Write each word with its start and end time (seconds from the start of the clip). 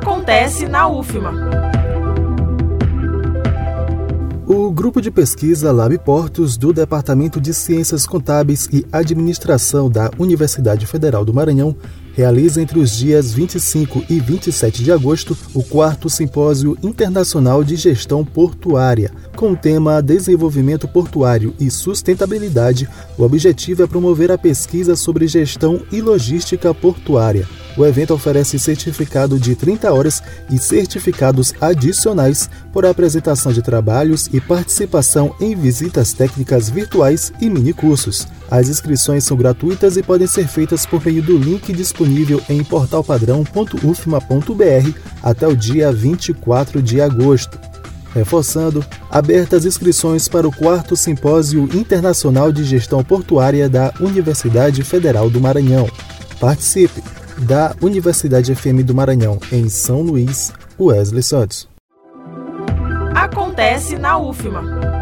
Acontece 0.00 0.66
na 0.66 0.88
UFMA. 0.88 1.30
O 4.46 4.70
grupo 4.70 4.98
de 4.98 5.10
pesquisa 5.10 5.70
Lab 5.70 5.98
Portos 5.98 6.56
do 6.56 6.72
Departamento 6.72 7.38
de 7.38 7.52
Ciências 7.52 8.06
Contábeis 8.06 8.66
e 8.72 8.86
Administração 8.90 9.90
da 9.90 10.10
Universidade 10.18 10.86
Federal 10.86 11.22
do 11.22 11.34
Maranhão 11.34 11.76
realiza 12.14 12.62
entre 12.62 12.78
os 12.78 12.96
dias 12.96 13.34
25 13.34 14.02
e 14.08 14.18
27 14.18 14.82
de 14.82 14.90
agosto 14.90 15.36
o 15.52 15.62
quarto 15.62 16.08
Simpósio 16.08 16.78
Internacional 16.82 17.62
de 17.62 17.76
Gestão 17.76 18.24
Portuária. 18.24 19.12
Com 19.36 19.52
o 19.52 19.56
tema 19.56 20.00
Desenvolvimento 20.00 20.88
Portuário 20.88 21.54
e 21.60 21.70
Sustentabilidade, 21.70 22.88
o 23.18 23.22
objetivo 23.22 23.82
é 23.82 23.86
promover 23.86 24.32
a 24.32 24.38
pesquisa 24.38 24.96
sobre 24.96 25.26
gestão 25.26 25.82
e 25.92 26.00
logística 26.00 26.72
portuária. 26.72 27.46
O 27.76 27.86
evento 27.86 28.12
oferece 28.12 28.58
certificado 28.58 29.38
de 29.38 29.54
30 29.54 29.92
horas 29.92 30.20
e 30.50 30.58
certificados 30.58 31.54
adicionais 31.60 32.50
por 32.72 32.84
apresentação 32.84 33.52
de 33.52 33.62
trabalhos 33.62 34.28
e 34.32 34.40
participação 34.40 35.32
em 35.40 35.54
visitas 35.54 36.12
técnicas 36.12 36.68
virtuais 36.68 37.32
e 37.40 37.48
minicursos. 37.48 38.26
As 38.50 38.68
inscrições 38.68 39.22
são 39.24 39.36
gratuitas 39.36 39.96
e 39.96 40.02
podem 40.02 40.26
ser 40.26 40.48
feitas 40.48 40.84
por 40.84 41.04
meio 41.04 41.22
do 41.22 41.38
link 41.38 41.72
disponível 41.72 42.42
em 42.48 42.64
portalpadrão.ufma.br 42.64 44.98
até 45.22 45.46
o 45.46 45.56
dia 45.56 45.92
24 45.92 46.82
de 46.82 47.00
agosto. 47.00 47.56
Reforçando, 48.12 48.84
abertas 49.08 49.64
inscrições 49.64 50.26
para 50.26 50.48
o 50.48 50.52
quarto 50.52 50.96
Simpósio 50.96 51.68
Internacional 51.72 52.50
de 52.50 52.64
Gestão 52.64 53.04
Portuária 53.04 53.68
da 53.68 53.94
Universidade 54.00 54.82
Federal 54.82 55.30
do 55.30 55.40
Maranhão. 55.40 55.88
Participe! 56.40 57.19
Da 57.46 57.74
Universidade 57.80 58.54
FM 58.54 58.84
do 58.84 58.94
Maranhão, 58.94 59.38
em 59.50 59.68
São 59.70 60.02
Luís, 60.02 60.52
Wesley 60.78 61.22
Santos. 61.22 61.66
Acontece 63.14 63.96
na 63.96 64.18
UFMA. 64.18 64.99